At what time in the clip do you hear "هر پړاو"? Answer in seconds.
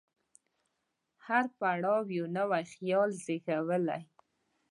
1.25-2.01